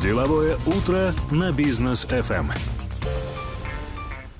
[0.00, 2.46] Деловое утро на бизнес FM.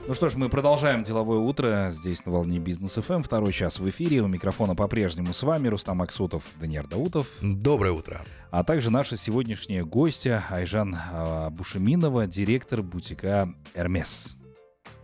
[0.07, 3.22] Ну что ж, мы продолжаем деловое утро здесь на волне бизнес FM.
[3.22, 4.23] Второй час в эфире.
[4.23, 7.27] У микрофона по-прежнему с вами Рустам Аксутов, Даниил Даутов.
[7.41, 8.23] Доброе утро.
[8.51, 14.37] А также наша сегодняшняя гостья Айжан а, Бушеминова, директор бутика «Эрмес».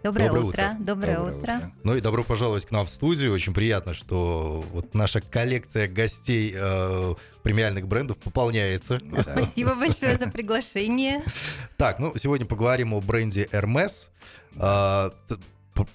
[0.02, 0.48] Доброе, Доброе утро.
[0.48, 0.76] утро.
[0.78, 1.56] Доброе, Доброе утро.
[1.56, 1.72] утро.
[1.82, 3.32] Ну и добро пожаловать к нам в студию.
[3.32, 9.00] Очень приятно, что вот наша коллекция гостей э, премиальных брендов пополняется.
[9.22, 11.22] Спасибо большое за приглашение.
[11.76, 14.08] Так, ну сегодня поговорим о бренде Hermes.
[14.56, 15.10] Э,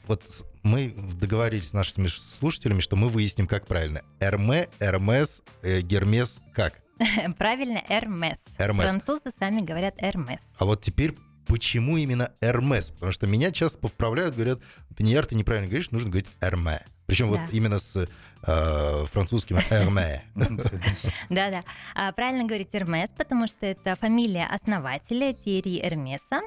[0.08, 0.24] вот
[0.64, 4.02] мы договорились с нашими слушателями, что мы выясним, как правильно.
[4.20, 6.74] Hermes, Hermes, э, Гермес, как?
[7.38, 7.82] Правильно.
[7.90, 8.40] Hermes.
[8.58, 10.42] Французы сами говорят Hermes.
[10.58, 11.16] А вот теперь
[11.48, 12.94] почему именно Hermes?
[12.94, 14.60] Потому что меня часто поправляют, говорят,
[14.96, 16.82] Пеньяр, ты неправильно говоришь, нужно говорить Hermes.
[17.06, 17.40] Причем да.
[17.40, 18.08] вот именно с
[18.44, 20.22] э, французским Hermes.
[21.30, 21.62] Да-да.
[21.96, 26.42] А, правильно говорить Hermes, потому что это фамилия основателя Тиери Эрмеса.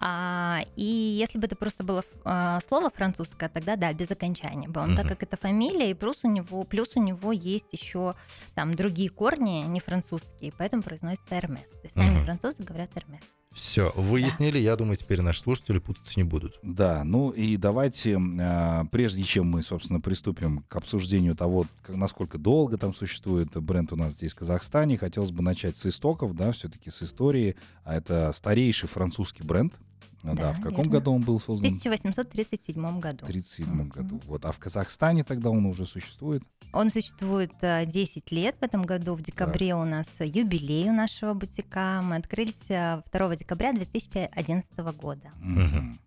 [0.00, 4.80] А, и если бы это просто было а, слово французское, тогда да, без окончания бы.
[4.80, 8.14] Он, так как это фамилия, и плюс у него, плюс у него есть еще
[8.54, 11.68] там другие корни, не французские, поэтому произносится Hermes.
[11.80, 13.37] То есть сами французы говорят Hermes.
[13.58, 14.56] Все, выяснили.
[14.56, 16.60] Я думаю, теперь наши слушатели путаться не будут.
[16.62, 22.78] Да, ну и давайте, а, прежде чем мы, собственно, приступим к обсуждению того, насколько долго
[22.78, 26.90] там существует бренд у нас здесь в Казахстане, хотелось бы начать с истоков, да, все-таки
[26.90, 27.56] с истории.
[27.82, 29.74] А это старейший французский бренд,
[30.22, 30.90] да, да, в каком верно.
[30.90, 31.70] году он был создан?
[31.70, 33.18] В 1837 году.
[33.24, 33.88] В 1937 mm-hmm.
[33.88, 34.20] году.
[34.26, 36.42] Вот, а в Казахстане тогда он уже существует?
[36.72, 39.14] Он существует 10 э, лет в этом году.
[39.14, 39.78] В декабре так.
[39.78, 42.00] у нас юбилей у нашего бутика.
[42.02, 45.30] Мы открылись 2 э, декабря 2011 года.
[45.40, 45.98] Mm-hmm.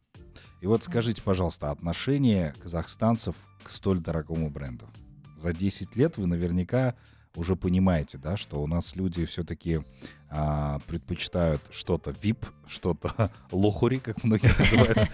[0.61, 4.87] И вот скажите, пожалуйста, отношение казахстанцев к столь дорогому бренду.
[5.35, 6.95] За 10 лет вы наверняка
[7.35, 9.81] уже понимаете, да, что у нас люди все-таки
[10.29, 15.09] а, предпочитают что-то VIP, что-то лохури, как многие называют.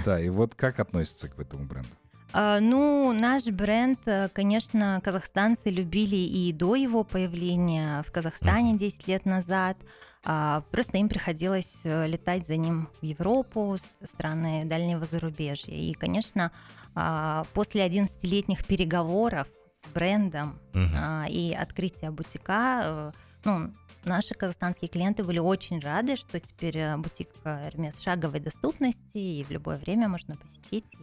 [0.04, 1.88] Да, и вот как относятся к этому бренду?
[2.32, 9.08] А, ну, наш бренд, э, конечно, казахстанцы любили и до его появления в Казахстане 10
[9.08, 9.76] лет назад.
[10.22, 15.74] А, просто им приходилось э, летать за ним в Европу, страны дальнего зарубежья.
[15.74, 16.52] И, конечно,
[16.94, 19.48] а, после 11-летних переговоров
[19.84, 21.28] с брендом uh-huh.
[21.30, 23.12] и открытия бутика, э,
[23.44, 23.72] ну,
[24.04, 29.78] наши казахстанские клиенты были очень рады, что теперь бутик Hermes шаговой доступности, и в любое
[29.78, 30.98] время можно посетить и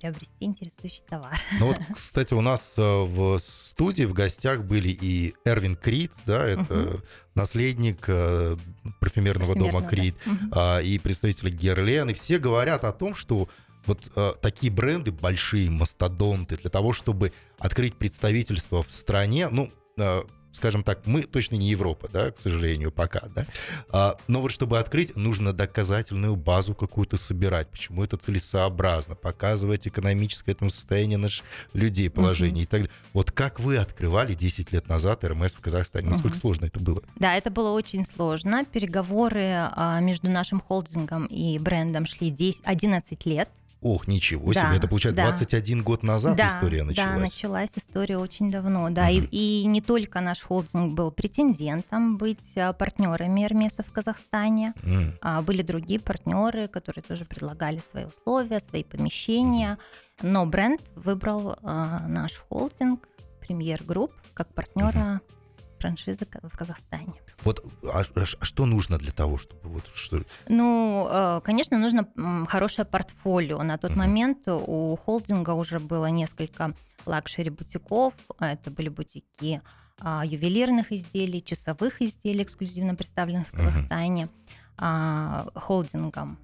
[0.00, 1.38] приобрести интересующий товар.
[1.58, 6.46] Ну вот, кстати, у нас э, в студии в гостях были и Эрвин Крид, да,
[6.46, 7.00] это угу.
[7.34, 8.56] наследник э,
[9.00, 10.76] парфюмерного дома Крид, да.
[10.78, 10.86] угу.
[10.86, 13.48] и представители Герлен, и все говорят о том, что
[13.86, 20.22] вот э, такие бренды большие, мастодонты, для того, чтобы открыть представительство в стране, ну, э,
[20.52, 23.46] скажем так, мы точно не Европа, да, к сожалению, пока, да.
[23.90, 27.68] А, но вот чтобы открыть, нужно доказательную базу какую-то собирать.
[27.68, 29.14] Почему это целесообразно?
[29.14, 32.68] Показывать экономическое этому состояние наших людей, положение uh-huh.
[32.68, 32.96] и так далее.
[33.12, 36.08] Вот как вы открывали 10 лет назад РМС в Казахстане?
[36.08, 36.40] Насколько uh-huh.
[36.40, 37.02] сложно это было?
[37.16, 38.64] Да, это было очень сложно.
[38.64, 43.48] Переговоры а, между нашим холдингом и брендом шли 10, 11 лет.
[43.82, 44.76] Ох, ничего да, себе.
[44.76, 45.28] Это, получается, да.
[45.30, 47.14] 21 год назад да, история началась.
[47.14, 48.90] Да, началась история очень давно.
[48.90, 49.10] Да, угу.
[49.12, 54.74] и, и не только наш холдинг был претендентом быть а, партнерами Эрмеса в Казахстане.
[54.82, 55.18] Угу.
[55.22, 59.78] А, были другие партнеры, которые тоже предлагали свои условия, свои помещения.
[60.20, 60.28] Угу.
[60.28, 63.08] Но бренд выбрал а, наш холдинг,
[63.40, 65.40] Премьер Групп, как партнера угу
[65.80, 67.14] франшизы в Казахстане.
[67.42, 70.22] Вот а, а, а что нужно для того, чтобы вот что?
[70.48, 72.06] Ну, э, конечно, нужно
[72.46, 73.62] хорошее портфолио.
[73.62, 73.96] На тот uh-huh.
[73.98, 76.74] момент у холдинга уже было несколько
[77.06, 78.14] luxury бутиков.
[78.38, 79.62] Это были бутики
[80.00, 84.28] а, ювелирных изделий, часовых изделий, эксклюзивно представленных в Казахстане
[84.76, 85.58] uh-huh.
[85.58, 86.38] холдингом.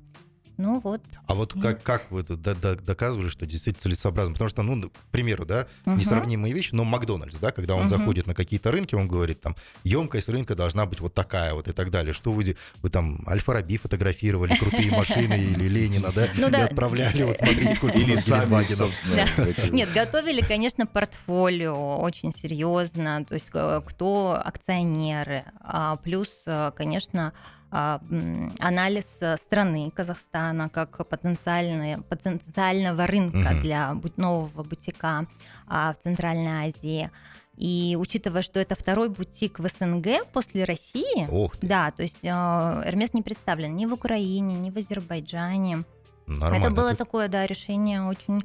[0.56, 1.02] Ну вот.
[1.26, 4.32] А вот как, как вы это доказывали, что действительно целесообразно?
[4.32, 5.96] Потому что, ну, к примеру, да, угу.
[5.96, 7.88] несравнимые вещи, но Макдональдс, да, когда он угу.
[7.90, 11.72] заходит на какие-то рынки, он говорит, там, емкость рынка должна быть вот такая вот и
[11.72, 12.14] так далее.
[12.14, 17.36] Что вы, вы там Альфа-Раби фотографировали, крутые машины или Ленина, да, ну, и отправляли, вот
[17.36, 19.26] смотрите, сколько Или сами, собственно.
[19.70, 27.32] Нет, готовили, конечно, портфолио очень серьезно, то есть э, кто акционеры, а плюс, э, конечно,
[27.70, 33.60] анализ э, страны Казахстана как потенциального рынка угу.
[33.62, 35.26] для нового бутика
[35.66, 37.10] а, в Центральной Азии.
[37.56, 41.66] И учитывая, что это второй бутик в СНГ после России, Ох ты.
[41.66, 45.84] да, то есть э, Эрмес не представлен ни в Украине, ни в Азербайджане.
[46.26, 46.64] Нормально.
[46.64, 48.44] Это было такое, да, решение очень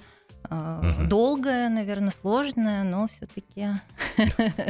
[0.51, 1.07] Угу.
[1.07, 3.67] Долгое, наверное, сложное, но все-таки.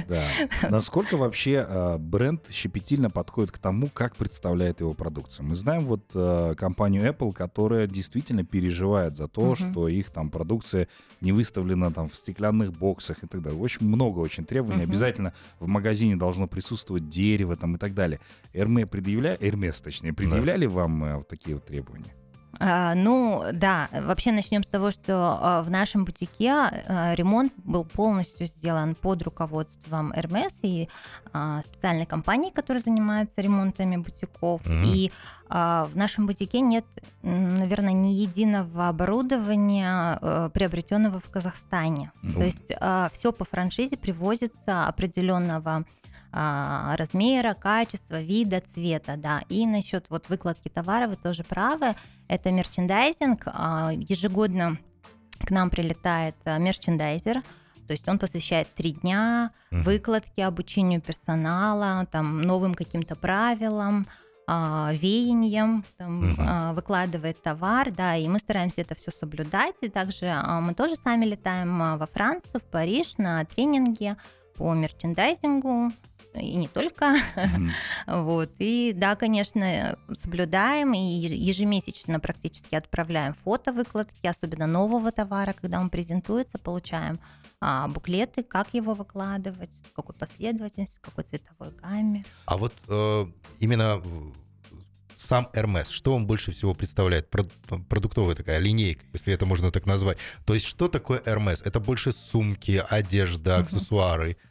[0.07, 0.23] Да.
[0.69, 5.47] Насколько вообще э, бренд щепетильно подходит к тому, как представляет его продукцию?
[5.47, 9.55] Мы знаем вот э, компанию Apple, которая действительно переживает за то, угу.
[9.55, 10.87] что их там продукция
[11.19, 13.59] не выставлена там в стеклянных боксах и так далее.
[13.59, 14.83] Очень много очень требований.
[14.83, 14.91] Угу.
[14.91, 18.19] Обязательно в магазине должно присутствовать дерево там и так далее.
[18.53, 20.73] Эрме предъявляли, Эрмес, точнее, предъявляли да.
[20.73, 22.13] вам э, такие вот требования?
[22.59, 27.85] А, ну, да, вообще начнем с того, что а, в нашем бутике а, ремонт был
[27.85, 30.89] полностью сделан под руководством Hermes и
[31.63, 34.61] специальной компании, которая занимается ремонтами бутиков.
[34.65, 34.83] Mm-hmm.
[34.85, 35.11] И
[35.47, 36.83] в нашем бутике нет,
[37.21, 42.11] наверное, ни единого оборудования, приобретенного в Казахстане.
[42.21, 42.33] Mm-hmm.
[42.33, 45.85] То есть все по франшизе привозится определенного
[46.33, 49.43] размера, качества, вида, цвета, да.
[49.47, 51.95] И насчет вот выкладки товара вы тоже правы
[52.31, 53.43] это мерчендайзинг.
[53.47, 54.77] А, ежегодно
[55.39, 62.41] к нам прилетает а, мерчендайзер, то есть он посвящает три дня выкладке, обучению персонала, там,
[62.41, 64.07] новым каким-то правилам,
[64.47, 69.75] а, веянием, там, uh выкладывает товар, да, и мы стараемся это все соблюдать.
[69.81, 74.15] И также мы тоже сами летаем во Францию, в Париж на тренинги
[74.55, 75.91] по мерчендайзингу,
[76.33, 77.15] и не только.
[77.35, 77.69] Mm-hmm.
[78.23, 78.51] вот.
[78.59, 85.89] И да, конечно, соблюдаем и ежемесячно практически отправляем фото выкладки, особенно нового товара, когда он
[85.89, 87.19] презентуется, получаем
[87.59, 92.25] а, буклеты, как его выкладывать, в какой последовательности, в какой цветовой гамме.
[92.45, 93.25] А вот э,
[93.59, 94.01] именно
[95.15, 97.29] сам Hermes, что он больше всего представляет?
[97.29, 100.17] Продуктовая такая линейка, если это можно так назвать.
[100.45, 101.61] То есть что такое Hermes?
[101.63, 104.31] Это больше сумки, одежда, аксессуары.
[104.31, 104.50] Uh-huh.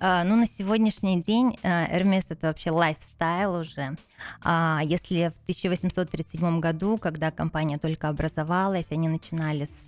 [0.00, 3.96] А, ну, на сегодняшний день Hermes это вообще лайфстайл уже.
[4.42, 9.86] А, если в 1837 году, когда компания только образовалась, они начинали с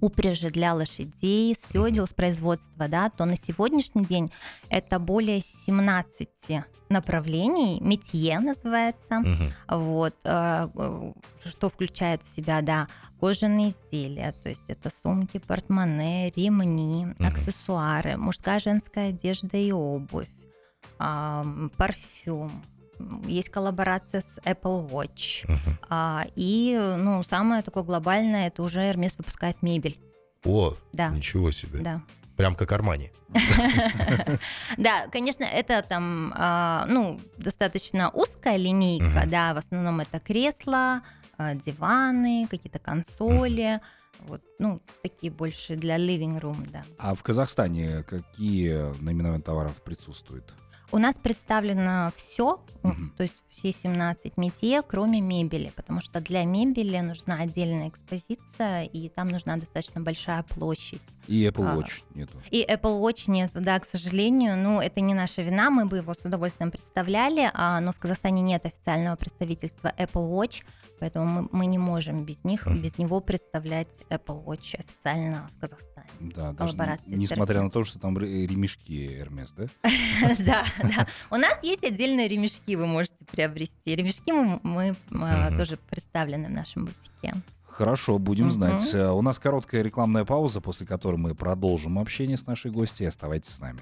[0.00, 4.30] упряжи для лошадей, седел с производства, да, то на сегодняшний день
[4.68, 6.28] это более 17
[6.88, 9.78] направлений, метье называется, угу.
[9.80, 10.68] вот, э,
[11.44, 12.88] что включает в себя, да,
[13.20, 17.24] кожаные изделия, то есть это сумки, портмоне, ремни, угу.
[17.24, 20.28] аксессуары, мужская, женская одежда и обувь,
[20.98, 22.62] парфюм,
[23.26, 25.46] есть коллаборация с Apple Watch.
[25.46, 25.74] Uh-huh.
[25.88, 29.98] А, и, ну, самое такое глобальное, это уже Hermes выпускает мебель.
[30.44, 31.08] О, да.
[31.08, 31.80] ничего себе.
[31.80, 32.02] Да.
[32.36, 33.10] Прям как Армани.
[34.78, 41.02] Да, конечно, это там, а, ну, достаточно узкая линейка, да, в основном это кресла,
[41.36, 43.80] а, диваны, какие-то консоли,
[44.20, 46.82] вот, ну, такие больше для living room, да.
[46.98, 50.54] А в Казахстане какие наименования товаров присутствуют?
[50.92, 53.08] У нас представлено все, mm-hmm.
[53.16, 59.08] то есть все 17 метье, кроме мебели, потому что для мебели нужна отдельная экспозиция, и
[59.08, 61.02] там нужна достаточно большая площадь.
[61.28, 62.42] И Apple а, Watch а, нету.
[62.50, 64.56] И Apple Watch нет, да, к сожалению.
[64.56, 68.42] Ну, это не наша вина, мы бы его с удовольствием представляли, а, но в Казахстане
[68.42, 70.64] нет официального представительства Apple Watch,
[70.98, 72.80] поэтому мы, мы не можем без них, mm-hmm.
[72.80, 75.90] без него представлять Apple Watch официально в Казахстане.
[76.20, 79.68] Да, даже несмотря на то, что там ремешки Hermes, да?
[80.38, 80.64] Да,
[80.96, 81.06] да.
[81.30, 83.94] У нас есть отдельные ремешки, вы можете приобрести.
[83.94, 87.34] Ремешки мы а, тоже представлены в нашем бутике.
[87.70, 88.94] Хорошо, будем знать.
[88.94, 93.08] Э, у нас короткая рекламная пауза, после которой мы продолжим общение с нашей гостьей.
[93.08, 93.80] Оставайтесь с нами.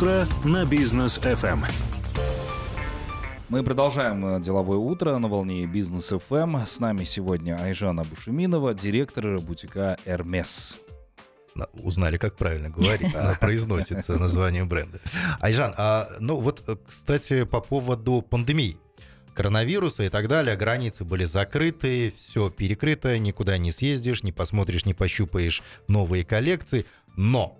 [0.00, 1.62] Утро на бизнес FM.
[3.50, 6.64] Мы продолжаем э, деловое утро на волне бизнес FM.
[6.64, 10.74] С нами сегодня Айжана Бушеминова, директор бутика Hermes.
[11.74, 15.00] Узнали, как правильно говорить, произносится название бренда.
[15.38, 18.78] Айжан, а, ну вот, э, кстати, по поводу пандемии
[19.34, 24.94] коронавируса и так далее, границы были закрыты, все перекрыто, никуда не съездишь, не посмотришь, не
[24.94, 26.86] пощупаешь новые коллекции.
[27.16, 27.59] Но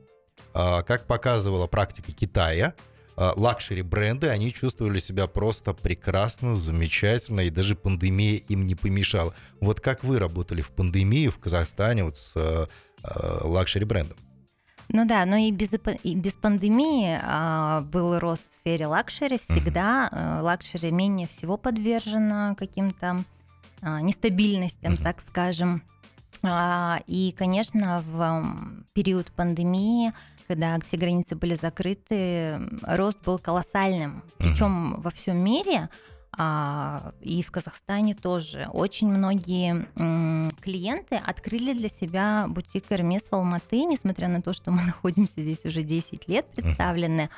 [0.53, 2.75] как показывала практика Китая,
[3.21, 9.35] а, luxury-бренды, они чувствовали себя просто прекрасно, замечательно, и даже пандемия им не помешала.
[9.61, 12.67] Вот как вы работали в пандемию в Казахстане вот с а,
[13.45, 14.17] luxury-брендом?
[14.89, 19.39] Ну да, но и без, и без пандемии а, был рост в сфере luxury.
[19.39, 20.41] Всегда uh-huh.
[20.41, 23.25] luxury менее всего подвержена каким-то
[23.83, 25.03] а, нестабильностям, uh-huh.
[25.03, 25.83] так скажем.
[26.43, 30.13] А, и, конечно, в период пандемии
[30.51, 34.25] когда все границы были закрыты, рост был колоссальным.
[34.39, 35.89] Причем во всем мире
[36.37, 39.87] А, и в Казахстане тоже очень многие
[40.61, 45.65] клиенты открыли для себя бутик Эрмес в Алматы, несмотря на то, что мы находимся здесь
[45.65, 47.31] уже 10 лет представлены.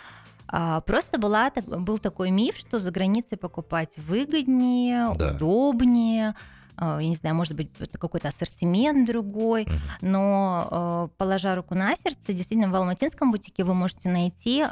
[0.49, 5.33] А, просто была, был такой миф, что за границей покупать выгоднее, да.
[5.33, 6.35] удобнее,
[6.79, 9.67] я не знаю, может быть, какой-то ассортимент другой,
[10.01, 14.65] но а, положа руку на сердце, действительно, в алматинском бутике вы можете найти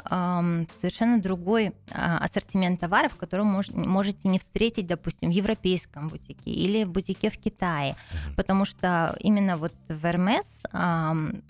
[0.79, 6.91] совершенно другой а, ассортимент товаров, который можете не встретить, допустим, в европейском бутике или в
[6.91, 7.95] бутике в Китае,
[8.35, 11.41] потому что именно вот в Hermes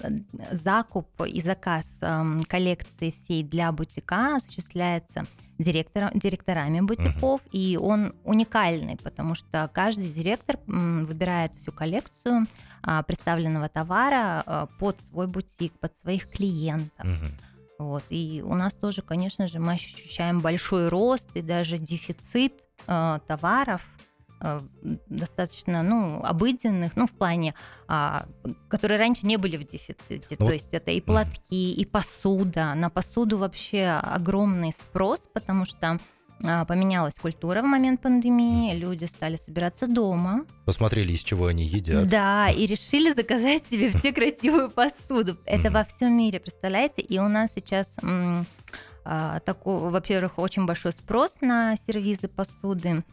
[0.52, 2.00] закуп и заказ
[2.48, 5.26] коллекции всей для бутика осуществляется
[5.62, 7.50] директора, директорами бутиков, uh-huh.
[7.52, 12.48] и он уникальный, потому что каждый директор выбирает всю коллекцию
[12.84, 17.06] а, представленного товара а, под свой бутик, под своих клиентов.
[17.06, 17.32] Uh-huh.
[17.80, 18.04] Вот.
[18.10, 22.54] И у нас тоже, конечно же, мы ощущаем большой рост и даже дефицит
[22.86, 23.82] э, товаров
[25.08, 27.54] достаточно, ну, обыденных, ну, в плане,
[27.88, 28.26] а,
[28.70, 30.26] которые раньше не были в дефиците.
[30.40, 32.74] Ну, То есть это и платки, и посуда.
[32.74, 36.00] На посуду вообще огромный спрос, потому что
[36.44, 40.46] а, поменялась культура в момент пандемии, люди стали собираться дома.
[40.66, 42.08] Посмотрели, из чего они едят.
[42.08, 45.38] Да, и решили заказать себе все красивую посуду.
[45.46, 47.02] Это во всем мире, представляете?
[47.02, 47.96] И у нас сейчас
[49.04, 53.04] а, такой, во-первых, очень большой спрос на сервизы посуды.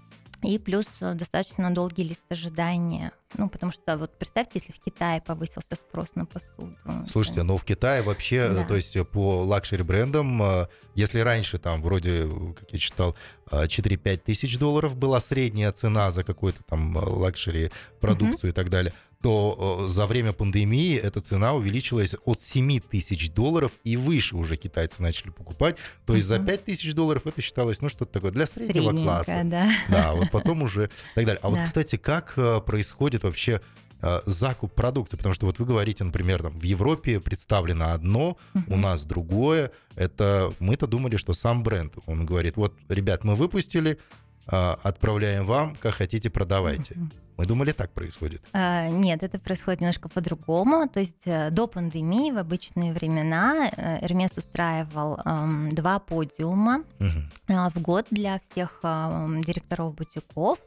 [0.42, 3.12] И плюс э, достаточно долгий лист ожидания.
[3.37, 6.76] Ну, потому что вот представьте, если в Китае повысился спрос на посуду.
[7.07, 8.64] Слушайте, ну в Китае вообще, да.
[8.64, 13.16] то есть по luxury брендам, э, если раньше там вроде, как я читал,
[13.50, 18.52] 4-5 э, тысяч долларов была средняя цена за какую-то там luxury продукцию угу.
[18.52, 23.97] и так далее, то за время пандемии эта цена увеличилась от 7 тысяч долларов и
[23.97, 25.77] выше уже китайцы начали покупать.
[26.07, 29.43] То есть за 5 тысяч долларов это считалось, ну, что-то такое для среднего класса.
[29.45, 29.69] Да.
[29.89, 31.41] да, вот потом уже так далее.
[31.43, 33.61] А вот, кстати, как э, происходит вообще
[34.03, 38.37] э, закуп продукции, потому что вот вы говорите, например, там в Европе представлено одно,
[38.69, 39.73] у нас другое.
[39.97, 45.76] Это мы-то думали, что сам бренд, он говорит, вот, ребят, мы выпустили, э, отправляем вам,
[45.76, 46.97] как хотите, продавайте.
[47.38, 48.43] Мы думали, так происходит.
[48.52, 50.88] А, нет, это происходит немножко по-другому.
[50.88, 57.09] То есть э, до пандемии, в обычные времена, Эрмес устраивал эм, два подиума угу.
[57.47, 60.59] э, в год для всех э, директоров бутиков.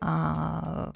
[0.00, 0.92] Э,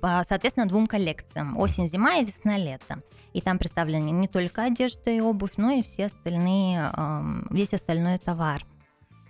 [0.00, 1.58] по, соответственно, двум коллекциям.
[1.58, 3.02] Осень, зима и весна, лето.
[3.34, 8.18] И там представлены не только одежда и обувь, но и все остальные, эм, весь остальной
[8.18, 8.64] товар.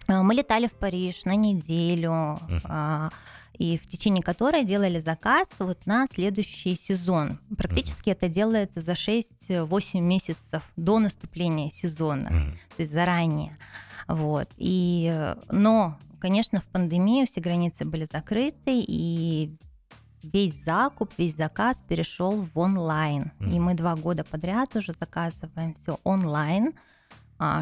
[0.08, 2.40] Э, мы летали в Париж на неделю.
[2.48, 3.12] Uh-huh
[3.58, 7.40] и в течение которой делали заказ вот на следующий сезон.
[7.56, 13.58] Практически это делается за 6-8 месяцев до наступления сезона, то есть заранее.
[14.06, 14.48] Вот.
[14.56, 19.56] И, но, конечно, в пандемию все границы были закрыты, и
[20.22, 23.32] весь закуп, весь заказ перешел в онлайн.
[23.40, 26.97] И мы два года подряд уже заказываем все онлайн, а,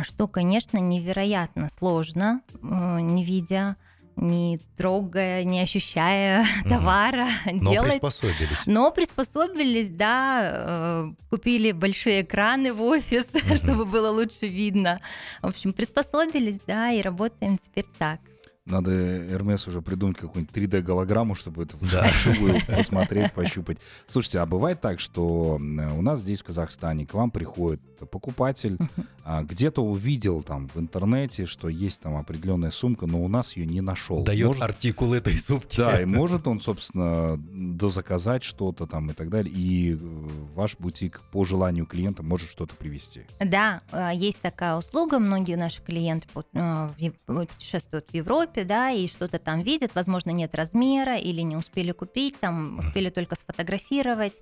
[0.02, 3.76] что, конечно, невероятно сложно, э, не видя
[4.16, 6.70] не трогая, не ощущая угу.
[6.70, 7.92] товара, Но делать.
[7.92, 8.66] приспособились.
[8.66, 13.56] Но приспособились, да, э, купили большие экраны в офис, угу.
[13.56, 14.98] чтобы было лучше видно.
[15.42, 18.20] В общем, приспособились, да, и работаем теперь так.
[18.66, 23.78] Надо Hermes уже придумать какую-нибудь 3D-голограмму, чтобы это вживую посмотреть, пощупать.
[24.08, 27.80] Слушайте, а бывает так, что у нас здесь, в Казахстане, к вам приходит
[28.10, 28.76] покупатель,
[29.24, 33.66] а, где-то увидел там в интернете, что есть там определенная сумка, но у нас ее
[33.66, 34.22] не нашел.
[34.22, 35.76] Дает может, артикул этой сумки.
[35.76, 39.98] Да, и может он, собственно, дозаказать что-то там и так далее, и э,
[40.54, 43.22] ваш бутик по желанию клиента может что-то привезти.
[43.40, 46.90] Да, э, есть такая услуга, многие наши клиенты э,
[47.26, 52.38] путешествуют в Европе, да, и что-то там видят, возможно, нет размера или не успели купить,
[52.40, 54.34] там успели только сфотографировать.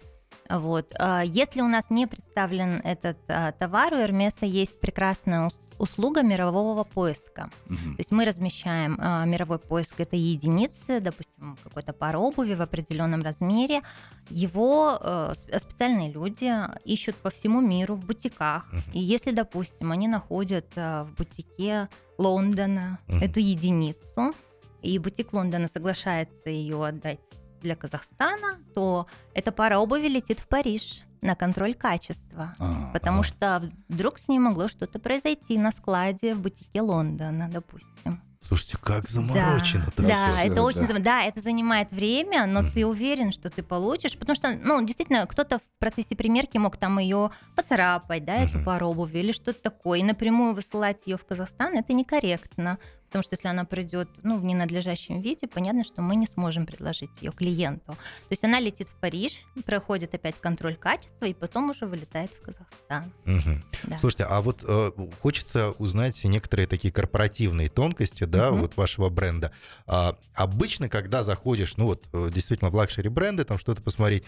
[0.48, 0.94] Вот.
[0.98, 6.84] А, если у нас не представлен этот а, товар, у Эрмеса есть прекрасная услуга мирового
[6.84, 7.50] поиска.
[7.66, 7.76] Угу.
[7.76, 13.22] То есть мы размещаем а, мировой поиск это единицы, допустим, какой-то пар обуви в определенном
[13.22, 13.82] размере.
[14.30, 16.52] Его специальные люди
[16.84, 18.66] ищут по всему миру в бутиках.
[18.72, 18.82] Угу.
[18.92, 23.18] И если, допустим, они находят в бутике Лондона угу.
[23.18, 24.34] эту единицу,
[24.82, 27.20] и бутик Лондона соглашается ее отдать
[27.60, 33.24] для Казахстана, то эта пара обуви летит в Париж на контроль качества, а, потому а.
[33.24, 38.20] что вдруг с ней могло что-то произойти на складе в бутике Лондона, допустим.
[38.46, 39.86] Слушайте, как заморочено.
[39.96, 40.98] Да, да это очень да.
[40.98, 45.58] да, это занимает время, но ты уверен, что ты получишь, потому что, ну, действительно, кто-то
[45.58, 50.02] в процессе примерки мог там ее поцарапать, да, эту пару обуви или что-то такое, и
[50.02, 52.78] напрямую высылать ее в Казахстан, это некорректно.
[53.14, 57.10] Потому что если она придет ну, в ненадлежащем виде, понятно, что мы не сможем предложить
[57.20, 57.92] ее клиенту.
[57.92, 62.40] То есть она летит в Париж, проходит опять контроль качества и потом уже вылетает в
[62.40, 63.12] Казахстан.
[63.24, 63.62] Угу.
[63.84, 63.98] Да.
[63.98, 64.90] Слушайте, а вот э,
[65.20, 68.62] хочется узнать некоторые такие корпоративные тонкости, да, угу.
[68.62, 69.52] вот вашего бренда.
[69.86, 74.24] А, обычно, когда заходишь, ну вот э, действительно в luxury бренды, там что-то посмотреть,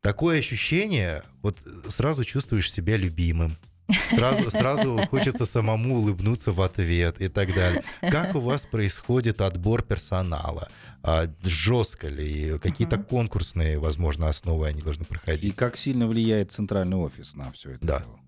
[0.00, 3.56] такое ощущение, вот сразу чувствуешь себя любимым.
[4.10, 7.84] Сразу, сразу хочется самому улыбнуться в ответ и так далее.
[8.00, 10.68] Как у вас происходит отбор персонала?
[11.02, 12.58] А, жестко ли?
[12.58, 15.52] Какие-то конкурсные, возможно, основы они должны проходить?
[15.52, 17.98] И как сильно влияет центральный офис на все это да.
[18.00, 18.20] дело?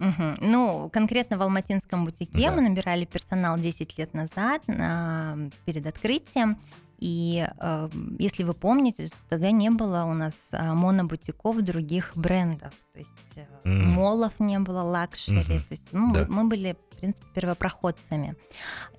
[0.00, 0.36] Угу.
[0.40, 2.52] Ну, конкретно в Алматинском бутике да.
[2.52, 6.58] мы набирали персонал 10 лет назад на, перед открытием.
[6.98, 12.72] И э, если вы помните, тогда не было у нас э, монобутиков других брендов.
[12.92, 13.84] То есть э, мм.
[13.86, 15.38] моллов не было, лакшери.
[15.38, 15.60] Mm-hmm.
[15.60, 16.26] То есть ну, да.
[16.28, 18.36] мы, мы были, в принципе, первопроходцами.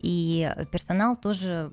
[0.02, 1.72] И персонал тоже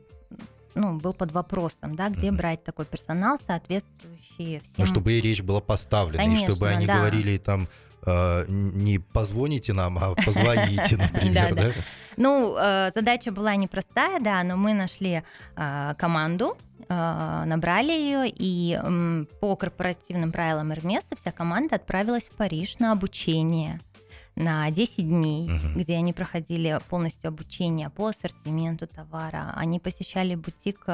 [0.75, 2.37] ну, был под вопросом, да, где mm-hmm.
[2.37, 4.75] брать такой персонал, соответствующий всем.
[4.79, 6.99] Ну, чтобы и речь была поставлена, Конечно, и чтобы они да.
[6.99, 7.69] говорили там
[8.07, 11.73] э, не позвоните нам, а позвоните, например, да?
[12.17, 15.23] Ну, э, задача была непростая, да, но мы нашли
[15.57, 16.57] э, команду,
[16.89, 18.79] набрали ее, и
[19.41, 23.81] по корпоративным правилам Эрмеса вся команда отправилась в Париж на обучение
[24.35, 29.55] на 10 дней, uh где они проходили полностью обучение по ассортименту товара.
[29.57, 30.85] Они посещали бутик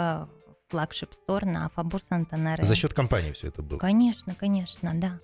[0.68, 2.64] флагшип стор на Фабур Сантанаре.
[2.64, 3.78] За счет компании все это было?
[3.78, 5.18] Конечно, конечно, да.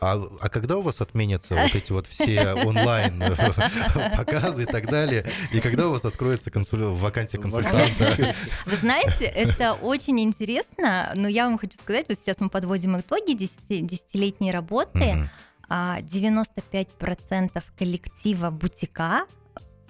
[0.00, 3.18] А, а когда у вас отменятся вот эти вот все онлайн
[4.16, 5.30] показы и так далее?
[5.52, 6.84] И когда у вас откроется консуль...
[6.84, 8.34] вакансия консультанта?
[8.66, 13.32] Вы знаете, это очень интересно, но я вам хочу сказать, вот сейчас мы подводим итоги
[13.32, 15.30] десятилетней работы.
[15.68, 19.26] 95% а коллектива бутика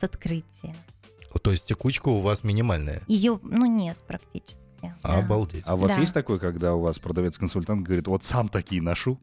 [0.01, 0.75] с открытия.
[1.43, 3.03] То есть текучка у вас минимальная?
[3.09, 4.66] Ее, ну нет, практически.
[4.83, 4.95] Да.
[5.03, 5.63] Обалдеть.
[5.67, 6.01] А у вас да.
[6.01, 9.19] есть такое, когда у вас продавец-консультант говорит, вот сам такие ношу?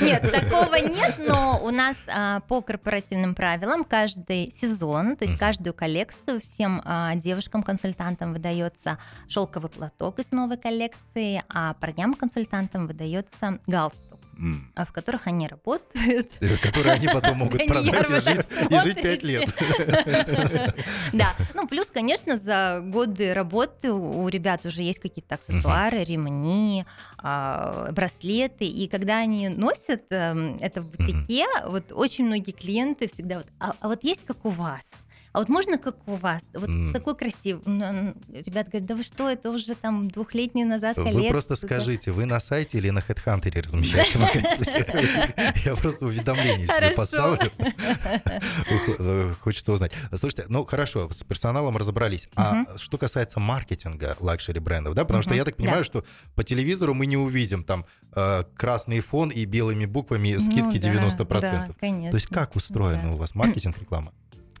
[0.00, 5.74] Нет, такого нет, но у нас а, по корпоративным правилам каждый сезон, то есть каждую
[5.74, 14.84] коллекцию всем а, девушкам-консультантам выдается шелковый платок из новой коллекции, а парням-консультантам выдается галстук mm.
[14.86, 16.30] в которых они работают.
[16.62, 19.54] Которые они потом могут продать и жить, и жить 5 лет.
[21.12, 26.84] Да, ну плюс, конечно, за годы работы у ребят уже есть какие-то аксессуары, ремни,
[27.18, 33.38] а, браслеты, и когда они носят эм, это в бутике, вот очень многие клиенты всегда
[33.38, 35.02] вот, а, а вот есть как у вас?
[35.32, 36.42] А вот можно как у вас?
[36.54, 36.92] Вот мм.
[36.92, 37.62] такой красивый.
[37.64, 41.22] Ребят говорят, да вы что, это уже там двухлетний назад коллекция.
[41.22, 44.18] Вы просто скажите, вы на сайте или на HeadHunter размещаете?
[45.64, 47.48] Я просто уведомление себе поставлю.
[49.40, 49.92] Хочется узнать.
[50.14, 52.28] Слушайте, ну хорошо, с персоналом разобрались.
[52.34, 56.94] А что касается маркетинга luxury брендов, да, потому что я так понимаю, что по телевизору
[56.94, 62.10] мы не увидим там э, красный фон и белыми буквами ну скидки 90%.
[62.10, 64.12] То есть как устроено у вас маркетинг, реклама?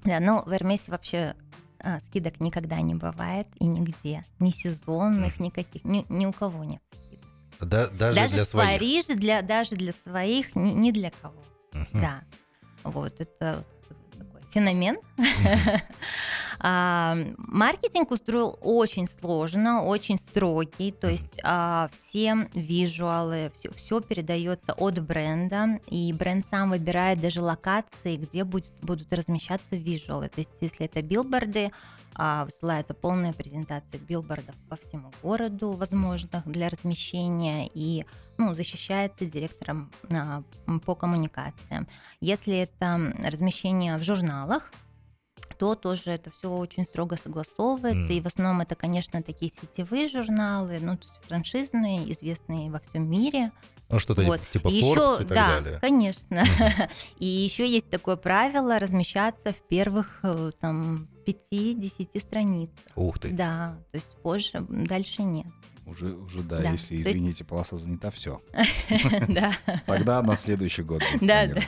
[0.04, 1.34] Да, ну в Эрмесе вообще
[1.78, 4.24] а, скидок никогда не бывает и нигде.
[4.38, 5.42] Ни сезонных, mm.
[5.42, 7.28] никаких, ни, ни у кого нет скидок.
[7.60, 8.70] Да, даже, даже для в своих?
[8.70, 11.34] Париже, для, даже для своих, ни, ни для кого.
[11.72, 11.86] Uh-huh.
[11.92, 12.22] Да.
[12.82, 13.64] Вот, это
[14.50, 14.98] феномен.
[16.62, 24.74] А, маркетинг устроил очень сложно, очень строгий, то есть а, все визуалы, все, все передается
[24.74, 30.28] от бренда, и бренд сам выбирает даже локации, где будет, будут размещаться визуалы.
[30.28, 31.70] То есть если это билборды,
[32.44, 38.04] высылается полная презентация билбордов по всему городу, возможных для размещения, и
[38.36, 40.42] ну, защищается директором а,
[40.84, 41.88] по коммуникациям.
[42.20, 44.70] Если это размещение в журналах,
[45.60, 48.12] то тоже это все очень строго согласовывается.
[48.12, 48.16] Mm.
[48.16, 53.10] И в основном это, конечно, такие сетевые журналы, ну, то есть франшизные, известные во всем
[53.10, 53.52] мире.
[53.90, 54.40] Ну, что-то вот.
[54.50, 55.78] типа Forbes еще, и так да, далее.
[55.80, 56.36] конечно.
[56.36, 56.90] Mm.
[57.18, 61.08] и еще есть такое правило размещаться в первых э, там
[61.50, 62.74] 5-10 страницах.
[62.96, 63.30] Ух ты.
[63.30, 65.46] Да, то есть позже, дальше нет.
[65.90, 66.70] Уже, уже да, да.
[66.70, 67.46] если, извините, есть...
[67.46, 68.40] полоса занята, все.
[69.28, 69.52] Да.
[69.86, 71.02] Тогда на следующий год.
[71.20, 71.62] Да, да.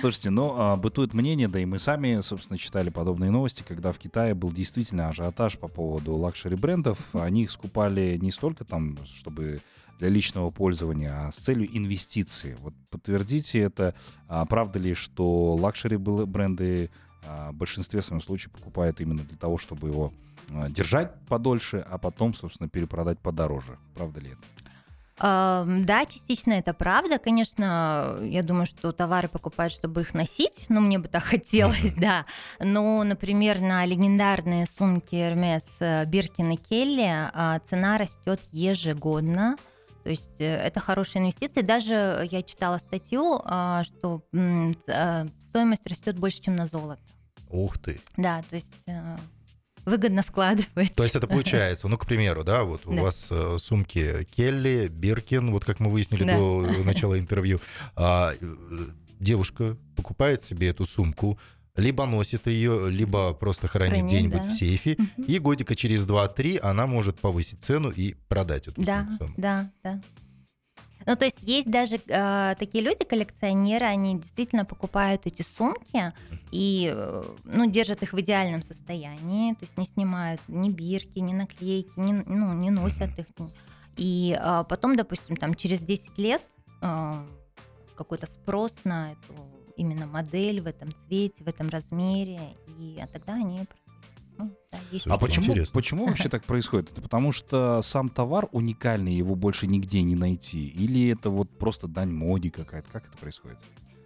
[0.00, 3.98] Слушайте, ну, а, бытует мнение, да и мы сами, собственно, читали подобные новости, когда в
[3.98, 6.98] Китае был действительно ажиотаж по поводу лакшери-брендов.
[7.12, 9.60] Они их скупали не столько там, чтобы
[9.98, 12.56] для личного пользования, а с целью инвестиции.
[12.60, 13.94] Вот подтвердите это.
[14.28, 19.88] А правда ли, что лакшери-бренды а, в большинстве своем случаев покупают именно для того, чтобы
[19.88, 20.12] его
[20.52, 23.78] а, держать подольше, а потом, собственно, перепродать подороже.
[23.94, 24.40] Правда ли это?
[25.20, 27.18] Да, частично это правда.
[27.18, 32.24] Конечно, я думаю, что товары покупают, чтобы их носить, но мне бы так хотелось, да.
[32.58, 39.56] Но, например, на легендарные сумки Hermes Биркин и Келли а, цена растет ежегодно.
[40.02, 41.62] То есть э, это хорошая инвестиция.
[41.62, 44.22] Даже я читала статью, а, что
[44.88, 47.02] а, стоимость растет больше, чем на золото.
[47.48, 48.00] Ух ты.
[48.16, 49.16] Да, то есть э,
[49.84, 50.94] выгодно вкладывать.
[50.94, 53.02] То есть это получается, ну, к примеру, да, вот у Да.
[53.02, 56.36] вас э, сумки Келли, Биркин, вот как мы выяснили Да.
[56.36, 57.60] до начала интервью,
[57.96, 58.86] а, э,
[59.18, 61.38] девушка покупает себе эту сумку,
[61.80, 64.48] либо носит ее, либо просто хранит Хранит, где-нибудь да.
[64.48, 65.24] в сейфе, Мгм.
[65.24, 69.34] и годика через 2-3 она может повысить цену и продать эту Да, сумку.
[69.40, 70.00] да, да.
[71.06, 76.12] Ну, то есть есть даже э, такие люди, коллекционеры, они действительно покупают эти сумки
[76.52, 81.32] и, э, ну, держат их в идеальном состоянии, то есть не снимают ни бирки, ни
[81.32, 83.26] наклейки, ни, ну, не носят их.
[83.96, 86.42] И э, потом, допустим, там через 10 лет
[86.82, 87.24] э,
[87.96, 89.34] какой-то спрос на эту
[89.80, 92.40] именно модель в этом цвете, в этом размере,
[92.78, 93.66] и а тогда они...
[94.36, 95.72] ну, да, есть Слушайте, А почему, интересно.
[95.72, 96.92] почему вообще так происходит?
[96.92, 100.68] Это потому что сам товар уникальный, его больше нигде не найти?
[100.68, 102.90] Или это вот просто дань моде какая-то?
[102.90, 103.58] Как это происходит?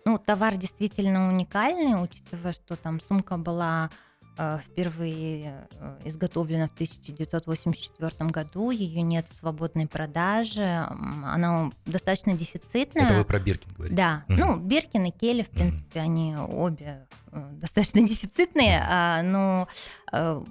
[0.05, 3.91] Ну, товар действительно уникальный, учитывая, что там сумка была
[4.37, 10.87] впервые э, изготовлена в 1984 году, ее нет в свободной продаже,
[11.25, 13.05] она достаточно дефицитная.
[13.07, 13.97] Это вы про Биркин говорите?
[13.97, 14.41] Да, Мгм.
[14.41, 19.69] ну, Беркин и Келли, в принципе, они обе э, достаточно дефицитные, а, но
[20.13, 20.43] э,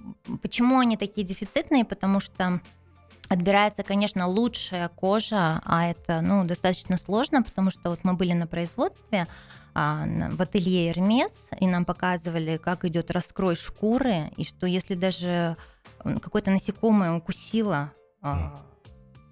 [0.41, 1.83] почему они такие дефицитные?
[1.83, 2.61] Потому что
[3.29, 8.47] отбирается, конечно, лучшая кожа, а это, ну, достаточно сложно, потому что вот мы были на
[8.47, 9.27] производстве
[9.73, 15.57] в ателье Hermes, и нам показывали, как идет раскрой шкуры, и что если даже
[16.03, 18.53] какое-то насекомое укусило а,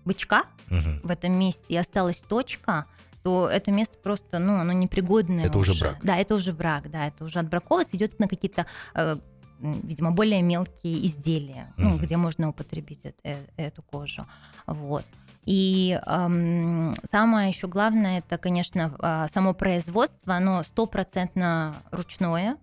[0.05, 1.01] бычка, Мгм.
[1.03, 2.85] в этом месте и осталась точка,
[3.23, 5.97] то это место просто, ну, оно непригодное Это уже брак.
[6.03, 9.17] Да, это уже брак, да, это уже отбраковывается, идет на какие-то, э,
[9.59, 11.97] видимо, более мелкие изделия, ну, Мгм.
[11.99, 14.25] где можно употребить э- эту кожу,
[14.65, 15.05] вот.
[15.45, 22.57] И эм, самое еще главное, это, конечно, э, само производство, оно стопроцентно ручное,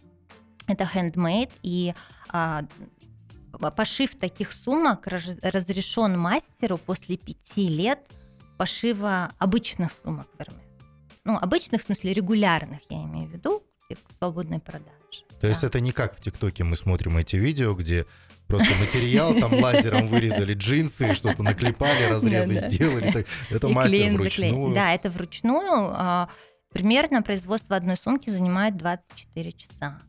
[0.68, 1.94] это handmade, и
[2.28, 2.62] а,
[3.58, 7.98] п- пошив таких сумок раз- разрешен мастеру после пяти лет
[8.58, 10.62] пошива обычных сумок в Hermes.
[11.24, 14.92] Ну, обычных, в смысле, регулярных, я имею в виду, к свободной продаже.
[15.40, 15.66] То есть Да.
[15.68, 18.04] это не как в ТикТоке мы смотрим эти видео, где
[18.48, 23.24] просто материал, там лазером вырезали джинсы, что-то наклепали, разрезы сделали.
[23.50, 24.74] Это мастер вручную.
[24.74, 25.90] Да, это вручную.
[25.94, 26.28] а,
[26.72, 30.00] Примерно производство одной сумки занимает 24 часа.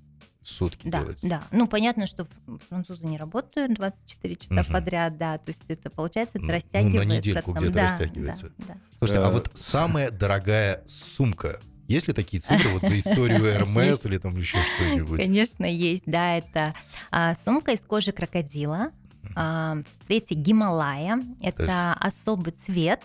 [0.41, 1.27] Сутки Да, делается.
[1.27, 1.43] да.
[1.51, 2.27] Ну, понятно, что
[2.69, 4.65] французы не работают 24 часа Мгм.
[4.73, 5.37] подряд, да.
[5.37, 7.15] То есть это получается, это Ну, ну, на растягивается.
[7.15, 8.51] недельку где-то да, растягивается.
[8.57, 8.77] да, да.
[8.97, 14.07] Слушайте, а Э, вот самая дорогая сумка, есть ли такие цифры вот за историю Hermes
[14.07, 15.19] или там еще что-нибудь?
[15.19, 16.75] Конечно, есть, да, это
[17.09, 18.91] а, сумка из кожи крокодила
[19.35, 21.21] а, в цвете Гималая.
[21.41, 23.01] Это особый цвет.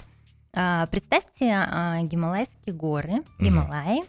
[0.52, 4.02] А, представьте а, Гималайские горы, Гималаи.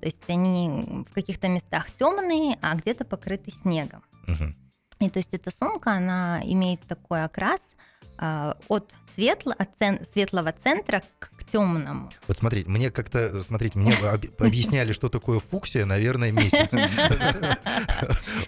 [0.00, 4.02] То есть они в каких-то местах темные, а где-то покрыты снегом.
[4.28, 4.56] Мгм.
[5.00, 7.60] И то есть эта сумка, она имеет такой окрас
[8.68, 12.10] от, светло, от цен- светлого центра к, к темному.
[12.28, 16.72] Вот смотрите, мне как-то, смотрите, мне об- объясняли, что такое фуксия, наверное, месяц.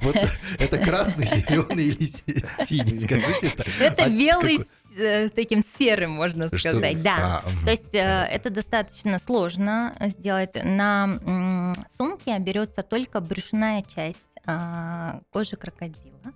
[0.03, 0.17] Вот
[0.59, 3.53] это красный, зеленый или си- синий, скажите.
[3.81, 4.05] это.
[4.05, 7.03] А белый с э, таким серым, можно сказать.
[7.03, 7.43] Да.
[7.45, 7.65] А.
[7.65, 10.51] То есть э, это достаточно сложно сделать.
[10.63, 16.33] На сумке берется только брюшная часть а, кожи крокодила,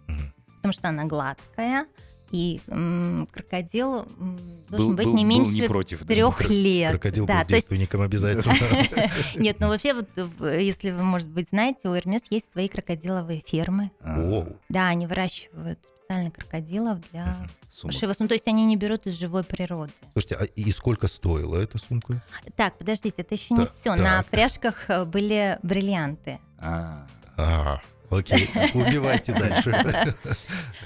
[0.56, 1.86] потому что она гладкая,
[2.30, 6.40] и м, крокодил м, должен Был- быть был- не был меньше не против, да, трех
[6.40, 6.90] Кро- лет.
[6.92, 8.54] Крокодил да, был то есть действенником обязательно.
[9.36, 10.08] нет, ну вообще вот
[10.40, 13.90] если вы, может быть, знаете, у Hermes есть свои крокодиловые фермы.
[14.00, 14.46] А.
[14.68, 17.36] Да, они выращивают специально крокодилов для
[17.82, 18.14] пошива.
[18.20, 19.92] Ну, то есть они не берут из живой природы.
[20.12, 22.22] Слушайте, а и сколько стоила эта сумка?
[22.54, 23.94] Так, подождите, это еще не все.
[23.96, 26.38] На пряжках э, были бриллианты.
[26.58, 29.72] А, А, окей, убивайте дальше.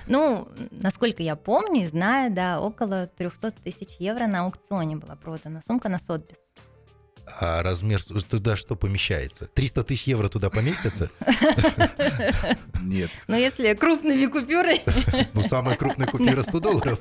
[0.06, 5.62] Ну, насколько я помню и знаю, да, около 300 тысяч евро на аукционе была продана
[5.66, 6.38] сумка на Сотбис.
[7.38, 9.46] А размер, туда что помещается?
[9.46, 11.11] 300 тысяч евро туда поместятся?
[12.83, 13.11] нет.
[13.28, 14.80] Но если крупными купюрами...
[15.35, 16.98] Ну, самая крупная купюра 100 долларов.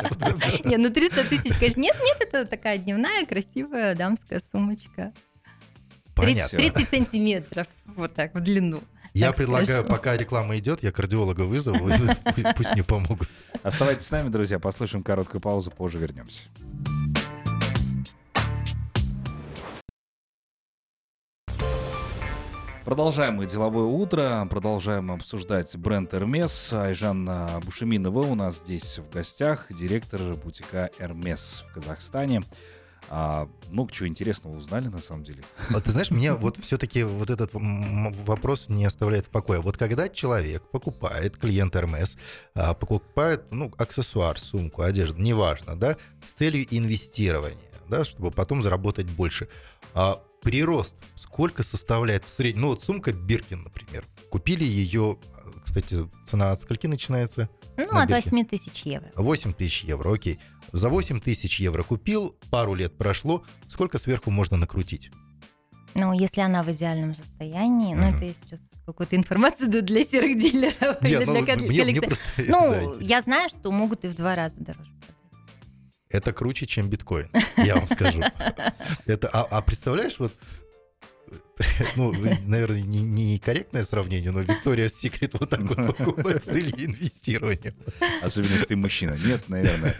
[0.65, 5.13] Не, ну 300 тысяч, конечно, нет, нет, это такая дневная красивая дамская сумочка.
[6.15, 6.59] Понятно.
[6.59, 8.83] 30 сантиметров, вот так, в длину.
[9.13, 11.89] Я предлагаю, пока реклама идет, я кардиолога вызову,
[12.55, 13.27] пусть мне помогут.
[13.63, 16.47] Оставайтесь с нами, друзья, послушаем короткую паузу, позже вернемся.
[22.89, 26.75] Продолжаем мы деловое утро, продолжаем обсуждать бренд Hermes.
[26.75, 32.41] Айжанна Бушеминова у нас здесь в гостях, директор бутика Hermes в Казахстане.
[33.11, 35.43] А, много чего интересного узнали, на самом деле.
[35.71, 39.59] Вот, ты знаешь, меня вот все-таки вот этот вопрос не оставляет в покое.
[39.61, 42.17] Вот когда человек покупает, клиент Hermes,
[42.53, 49.07] а, покупает, ну, аксессуар, сумку, одежду, неважно, да, с целью инвестирования, да, чтобы потом заработать
[49.07, 49.47] больше.
[49.93, 52.61] А прирост сколько составляет в среднем?
[52.61, 54.05] Ну вот сумка Биркин, например.
[54.29, 55.17] Купили ее,
[55.63, 57.49] кстати, цена от скольки начинается?
[57.77, 59.09] Ну, от 8 тысяч евро.
[59.15, 60.39] 8 тысяч евро, окей.
[60.71, 65.09] За 8 тысяч евро купил, пару лет прошло, сколько сверху можно накрутить?
[65.95, 68.11] Ну, если она в идеальном состоянии, mm-hmm.
[68.11, 72.95] ну, это я сейчас какую-то информацию для серых дилеров Нет, или ну, для просто, Ну,
[72.97, 74.91] да, я знаю, что могут и в два раза дороже
[76.09, 78.21] это круче, чем биткоин, я вам скажу.
[79.05, 80.33] Это, а, а представляешь, вот
[81.95, 82.13] ну,
[82.45, 87.75] наверное, не, не корректное сравнение, но Виктория Секрет вот так вот покупает с целью инвестирования.
[88.21, 89.17] Особенно если ты мужчина.
[89.23, 89.95] Нет, наверное.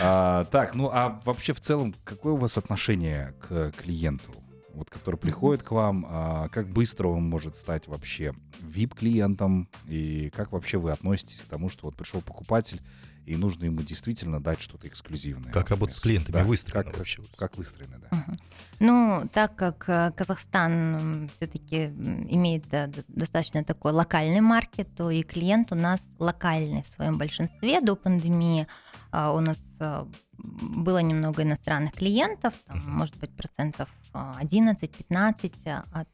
[0.00, 4.32] А, так, ну а вообще в целом, какое у вас отношение к клиенту?
[4.72, 10.52] Вот, который приходит к вам, а, как быстро он может стать вообще VIP-клиентом, и как
[10.52, 12.80] вообще вы относитесь к тому, что вот пришел покупатель,
[13.26, 15.52] и нужно ему действительно дать что-то эксклюзивное.
[15.52, 17.22] Как работать с клиентами, да, выстроено как, вообще.
[17.36, 18.16] Как выстроено, да.
[18.16, 18.36] Угу.
[18.80, 22.64] Ну, так как э, Казахстан все-таки имеет
[23.08, 28.66] достаточно такой локальный маркет, то и клиент у нас локальный в своем большинстве до пандемии.
[29.12, 30.06] А, у нас э,
[30.38, 36.08] было немного иностранных клиентов, там, uh может быть, процентов 11-15 э, от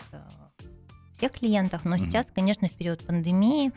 [1.17, 3.73] всех клиентов, но uh сейчас, конечно, в период пандемии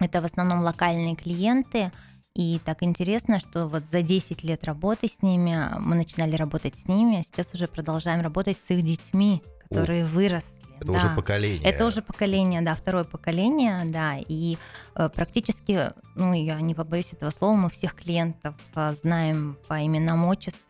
[0.00, 1.92] это в основном локальные клиенты–
[2.34, 6.86] и так интересно, что вот за 10 лет работы с ними, мы начинали работать с
[6.86, 10.60] ними, а сейчас уже продолжаем работать с их детьми, которые О, выросли.
[10.76, 10.98] Это да.
[10.98, 11.62] уже поколение.
[11.62, 14.16] Это уже поколение, да, второе поколение, да.
[14.16, 14.56] И
[14.94, 20.24] э, практически, ну, я не побоюсь этого слова, мы всех клиентов э, знаем по именам,
[20.24, 20.69] отчествам,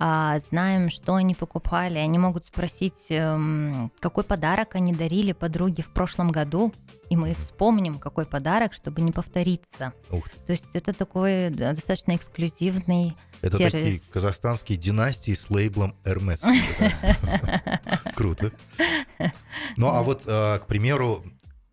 [0.00, 1.98] э, знаем, что они покупали.
[1.98, 6.72] Они могут спросить, э, какой подарок они дарили подруге в прошлом году
[7.10, 9.92] и мы вспомним, какой подарок, чтобы не повториться.
[10.10, 10.28] Ух.
[10.46, 13.72] То есть это такой достаточно эксклюзивный это сервис.
[13.72, 16.44] такие казахстанские династии с лейблом Hermes.
[18.14, 18.52] Круто.
[19.76, 21.24] Ну а вот, э, к примеру,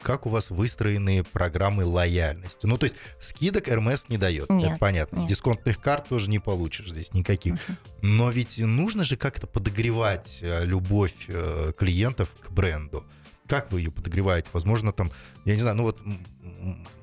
[0.07, 2.65] как у вас выстроены программы лояльности?
[2.65, 5.19] Ну, то есть скидок Hermes не дает, нет, это понятно.
[5.19, 5.29] Нет.
[5.29, 7.55] Дисконтных карт тоже не получишь здесь никаких.
[7.55, 13.03] uh Но ведь нужно же как-то подогревать э, любовь э, клиентов к бренду
[13.47, 14.49] как вы ее подогреваете?
[14.51, 15.09] Возможно, там,
[15.45, 15.97] я не знаю, ну вот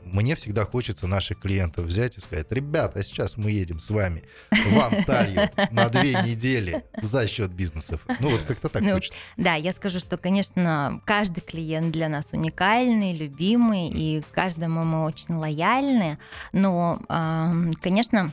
[0.05, 4.79] мне всегда хочется наших клиентов взять и сказать, ребята, сейчас мы едем с вами в
[4.79, 8.07] Анталью на две недели за счет бизнесов.
[8.21, 9.19] Ну вот как-то так ну, хочется.
[9.37, 15.35] Да, я скажу, что, конечно, каждый клиент для нас уникальный, любимый, и каждому мы очень
[15.35, 16.19] лояльны,
[16.53, 17.01] но,
[17.81, 18.33] конечно,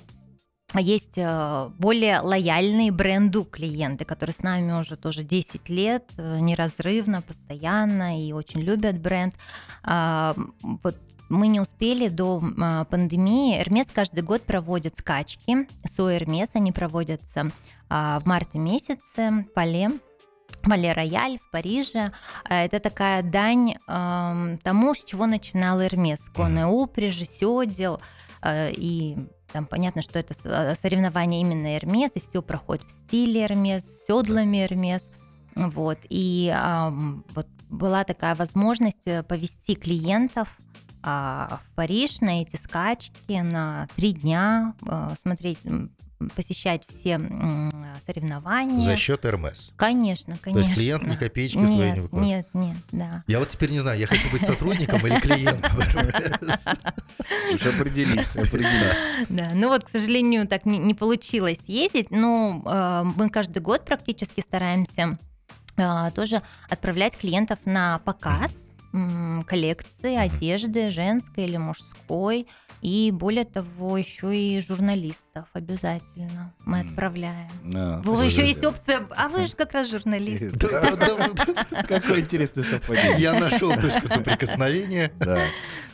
[0.79, 7.21] есть э, более лояльные бренду клиенты, которые с нами уже тоже 10 лет, э, неразрывно,
[7.21, 9.35] постоянно и очень любят бренд.
[9.83, 10.95] Вот
[11.31, 13.59] мы не успели до а, пандемии.
[13.59, 15.67] Эрмес каждый год проводит скачки.
[15.85, 17.51] Со Эрмес они проводятся
[17.89, 19.91] а, в марте месяце, Пале,
[20.63, 22.11] Вале Рояль в Париже.
[22.47, 26.29] Это такая дань э, тому, с чего начинал Эрмес.
[26.35, 27.99] Конная упряжи, седел
[28.43, 29.17] э, и
[29.51, 34.05] там понятно, что это э, соревнование именно Эрмес, и все проходит в стиле Эрмес, с
[34.05, 35.03] седлами Эрмес.
[35.55, 35.97] Вот.
[36.09, 36.93] И а,
[37.33, 40.57] вот была такая возможность э, повести клиентов
[41.03, 45.59] а, в Париж на эти скачки на три дня, а, смотреть
[46.35, 47.19] посещать все
[48.05, 48.81] соревнования.
[48.81, 49.71] За счет РМС.
[49.75, 50.61] Конечно, конечно.
[50.61, 52.47] То есть клиент ни копеечки нет, своей не выкладывает?
[52.53, 53.23] Нет, нет, да.
[53.27, 56.67] Я вот теперь не знаю, я хочу быть сотрудником или клиентом РМС.
[57.53, 58.97] Уже определись, определись.
[59.29, 63.85] Да, ну вот, к сожалению, так не, не получилось ездить, но э, мы каждый год
[63.85, 65.17] практически стараемся
[65.77, 68.63] э, тоже отправлять клиентов на показ
[69.47, 72.47] коллекции одежды женской или мужской.
[72.81, 77.51] И более того, еще и журналистов обязательно мы отправляем.
[77.75, 80.57] А, Вы еще есть опция, а вы же как раз журналист.
[81.87, 83.19] Какое интересное совпадение.
[83.19, 85.11] Я нашел точку соприкосновения.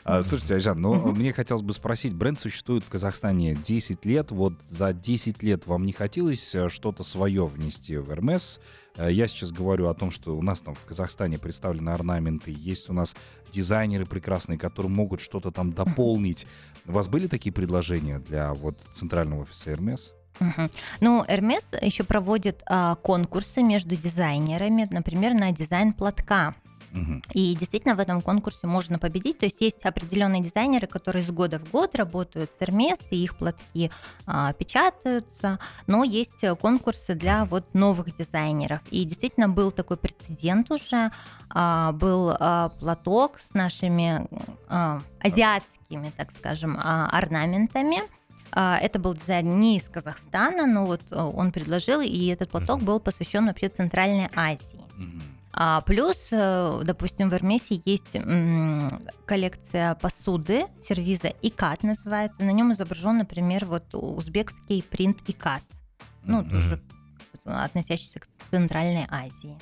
[0.10, 1.10] А, слушайте, Айжан, ну, угу.
[1.10, 5.84] мне хотелось бы спросить, бренд существует в Казахстане 10 лет, вот за 10 лет вам
[5.84, 8.60] не хотелось э, что-то свое внести в РМС?
[8.96, 12.90] Э, я сейчас говорю о том, что у нас там в Казахстане представлены орнаменты, есть
[12.90, 13.18] у нас
[13.52, 16.48] дизайнеры прекрасные, которые могут что-то там дополнить.
[16.86, 20.12] У вас были такие предложения для вот центрального офиса РМС?
[20.40, 20.70] Угу.
[21.02, 26.56] Ну, Hermes еще проводит а, конкурсы между дизайнерами, например, на дизайн платка
[27.34, 29.40] И действительно в этом конкурсе можно победить.
[29.40, 33.38] То есть есть определенные дизайнеры, которые с года в год работают с Hermes, и их
[33.38, 33.92] платки
[34.26, 35.60] а, печатаются.
[35.88, 38.82] Но есть конкурсы для вот новых дизайнеров.
[38.90, 41.12] И действительно был такой прецедент уже.
[41.50, 44.28] А, был а, платок с нашими
[44.68, 47.98] а, азиатскими, так скажем, а, орнаментами.
[48.52, 53.00] А, Это был дизайн не из Казахстана, но вот он предложил, и этот платок был
[53.00, 54.82] посвящен вообще Центральной Азии.
[54.96, 55.37] Мгм.
[55.60, 58.88] А, плюс, э, допустим, в Эрмесе есть м,
[59.26, 62.44] коллекция посуды, сервиза ИКАТ называется.
[62.44, 65.64] На нем изображен, например, вот узбекский принт ИКАТ,
[66.22, 66.80] ну, тоже
[67.44, 69.58] относящийся к Центральной Азии.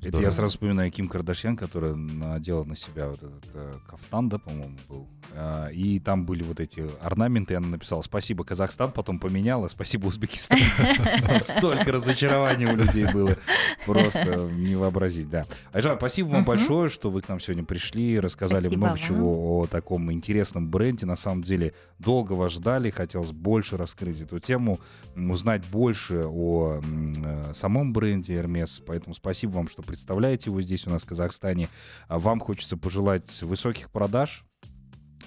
[0.00, 0.24] Это Здорово.
[0.24, 4.78] я сразу вспоминаю Ким Кардашьян, которая надела на себя вот этот э, кафтан, да, по-моему,
[4.88, 5.06] был.
[5.34, 10.06] А, и там были вот эти орнаменты, и она написала «Спасибо, Казахстан», потом поменяла «Спасибо,
[10.06, 10.58] Узбекистан».
[11.40, 13.36] Столько разочарований у людей было.
[13.84, 15.44] Просто не вообразить, да.
[15.72, 20.10] Айжан, спасибо вам большое, что вы к нам сегодня пришли, рассказали много чего о таком
[20.10, 21.04] интересном бренде.
[21.04, 24.80] На самом деле, долго вас ждали, хотелось больше раскрыть эту тему,
[25.14, 28.82] узнать больше о э, самом бренде Hermes.
[28.86, 31.68] Поэтому спасибо вам, что представляете его здесь у нас в Казахстане.
[32.08, 34.44] А Вам хочется пожелать высоких продаж,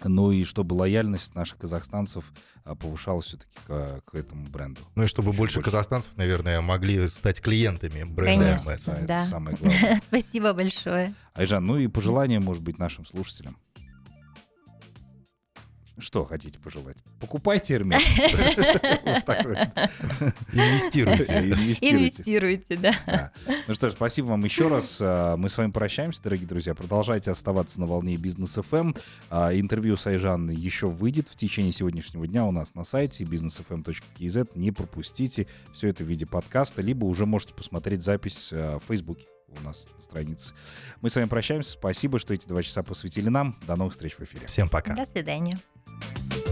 [0.03, 2.33] ну и чтобы лояльность наших казахстанцев
[2.65, 4.81] а, повышалась все-таки к, к этому бренду.
[4.95, 5.65] Ну и чтобы Еще больше больше.
[5.65, 8.69] казахстанцев, наверное, могли стать клиентами бренда Конечно.
[8.71, 8.86] Hermes.
[8.88, 9.23] Да, это Да.
[9.25, 10.01] самое главное.
[10.05, 11.13] Спасибо большое.
[11.36, 13.55] Айжан, ну и пожелания, может быть, нашим слушателям.
[15.99, 16.97] Что хотите пожелать?
[17.19, 17.97] Покупайте вот.
[20.51, 21.23] Инвестируйте.
[21.51, 21.89] Инвестируйте.
[21.89, 23.32] Инвестируйте, да.
[23.67, 24.99] Ну что ж, спасибо вам еще раз.
[25.01, 26.73] А, Мы с вами прощаемся, дорогие друзья.
[26.73, 28.97] Продолжайте оставаться на волне бизнес FM.
[29.60, 34.51] Интервью с Айжаной еще выйдет в течение сегодняшнего дня у нас на сайте businessfm.kz.
[34.56, 39.25] Не пропустите все это в виде подкаста, либо уже можете посмотреть запись а, в Фейсбуке
[39.49, 40.53] у нас на странице.
[41.01, 41.71] Мы с вами прощаемся.
[41.71, 43.60] Спасибо, что эти два часа посвятили нам.
[43.67, 44.47] До новых встреч в эфире.
[44.47, 44.95] Всем пока.
[44.95, 45.60] До свидания.
[46.03, 46.42] Bye.